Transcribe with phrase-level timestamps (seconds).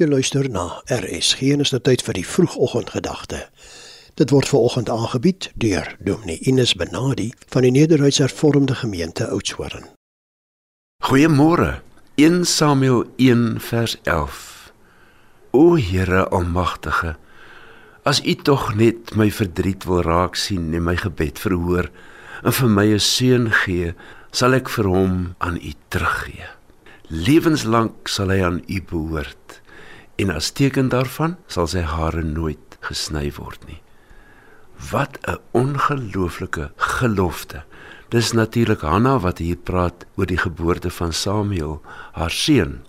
[0.00, 3.42] Jy luister na RSG en is dit tyd vir die vroegoggendgedagte.
[4.16, 9.90] Dit word veraloggend aangebied deur Dominee Ines Benadi van die Nederduits Hervormde Gemeente Oudtshoorn.
[11.04, 11.82] Goeiemôre.
[12.16, 14.72] 1 Samuel 1 vers 11.
[15.52, 17.18] O Here Almagtige,
[18.08, 21.92] as U tog net my verdriet wil raak sien en my gebed verhoor
[22.40, 23.92] en vir my 'n seun gee,
[24.32, 26.48] sal ek vir hom aan U teruggee.
[27.12, 29.60] Lewenslank sal hy aan U behoort
[30.16, 33.80] en as teken daarvan sal sy hare nooit gesny word nie.
[34.90, 37.64] Wat 'n ongelooflike gelofte.
[38.08, 41.80] Dis natuurlik Hanna wat hier praat oor die geboorte van Samuel,
[42.12, 42.82] haar seun.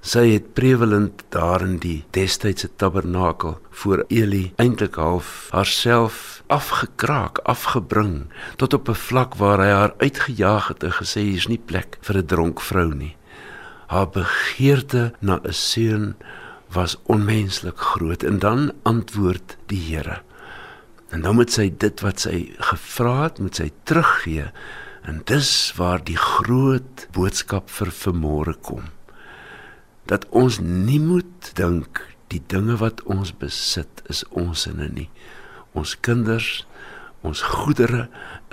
[0.00, 8.26] Sy het prevelend daar in die destydse tabernakel voor Eli eintlik half haarself afgekraak, afgebring
[8.56, 12.16] tot op 'n vlak waar hy haar uitgejaag het en gesê hier's nie plek vir
[12.16, 13.16] 'n dronk vrou nie.
[13.86, 16.14] Haar begeerte na 'n seun
[16.74, 20.22] was onmenslik groot en dan antwoord die Here.
[21.08, 24.50] En dan moet sy dit wat sy gevra het, moet sy teruggee.
[25.06, 28.90] En dis waar die groot boodskap vir vanmôre kom.
[30.10, 32.02] Dat ons nie moet dink
[32.34, 35.08] die dinge wat ons besit is ons en nie.
[35.78, 36.66] Ons kinders,
[37.22, 38.08] ons goedere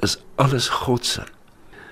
[0.05, 1.25] is alles God se.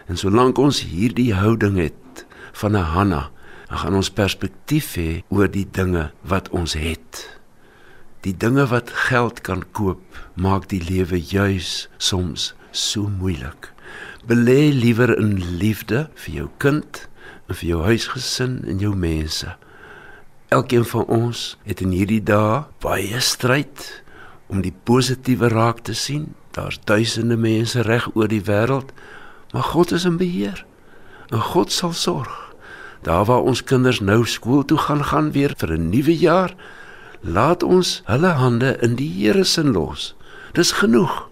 [0.06, 2.26] En solank ons hierdie houding het
[2.62, 3.32] van 'n Hanna,
[3.72, 7.22] dan gaan ons perspektief hê oor die dinge wat ons het.
[8.28, 10.02] Die dinge wat geld kan koop,
[10.36, 13.70] maak die lewe juis soms so moeilik.
[14.28, 17.00] Belê liewer in liefde vir jou kind
[17.48, 19.56] en vir jou huisgesin en jou mense.
[20.52, 23.88] Elkeen van ons het in hierdie dae baie stryd
[24.52, 26.34] om die positiewe raak te sien.
[26.52, 28.92] Daar's duisende mense reg oor die wêreld,
[29.56, 30.66] maar God is in beheer.
[31.32, 32.51] En God sal sorg.
[33.02, 36.56] Daar waar ons kinders nou skool toe gaan gaan weer vir 'n nuwe jaar,
[37.22, 40.16] laat ons hulle hande in die Here se los.
[40.54, 41.30] Dis genoeg.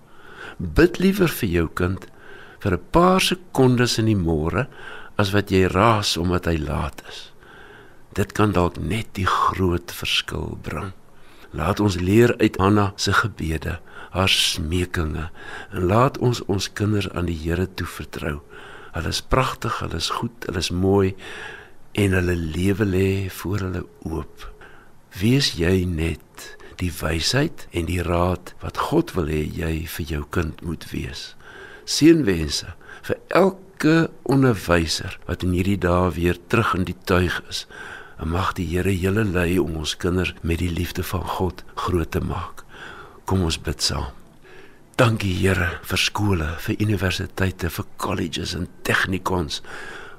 [0.57, 2.07] Bid liewer vir jou kind
[2.59, 4.67] vir 'n paar sekondes in die môre
[5.15, 7.31] as wat jy raas omdat hy laat is.
[8.13, 10.91] Dit kan dalk net die groot verskil bring.
[11.51, 15.29] Laat ons leer uit Hanna se gebede, haar smekinge
[15.71, 18.41] en laat ons ons kinders aan die Here toevertrou.
[18.91, 21.15] Hulle is pragtig, hulle is goed, hulle is mooi
[21.99, 24.45] en hulle lewe lê voor hulle oop.
[25.19, 26.45] Wees jy net
[26.79, 31.33] die wysheid en die raad wat God wil hê jy vir jou kind moet wees.
[31.89, 32.71] Seënwense
[33.07, 37.65] vir elke onderwyser wat in hierdie dae weer terug in die tuig is.
[38.19, 42.11] En mag die Here julle lei om ons kinders met die liefde van God groot
[42.15, 42.63] te maak.
[43.27, 44.11] Kom ons bid saam.
[44.99, 49.63] Dankie Here vir skole, vir universiteite, vir colleges en technikons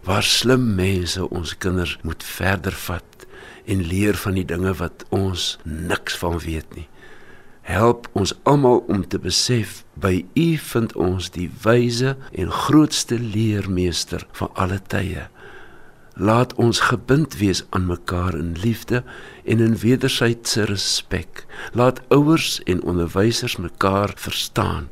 [0.05, 3.27] waar slim mense ons kinders moet verder vat
[3.65, 6.88] en leer van die dinge wat ons niks van weet nie.
[7.71, 14.25] Help ons almal om te besef by U vind ons die wyse en grootste leermeester
[14.38, 15.28] van alle tye.
[16.17, 19.05] Laat ons gebind wees aan mekaar in liefde
[19.44, 21.47] en in wederwysige respek.
[21.72, 24.88] Laat ouers en onderwysers mekaar verstaan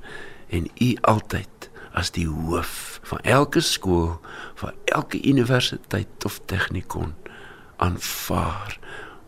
[0.48, 1.57] en U altyd
[1.98, 4.18] as die hoof van elke skool,
[4.60, 7.14] van elke universiteit of technikon
[7.76, 8.78] aanvaar.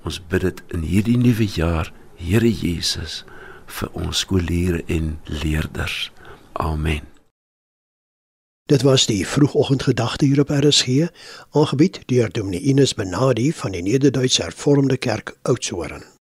[0.06, 3.22] Ons bid dit in hierdie nuwe jaar, Here Jesus,
[3.66, 6.10] vir ons skooliere en leerders.
[6.53, 7.06] Amen.
[8.69, 11.09] Dit was die vroegoggendgedagte hier op RSG,
[11.56, 16.19] aangebied deur Dominee Ines Benadi van die Nederduitse Hervormde Kerk Oudtshoorn.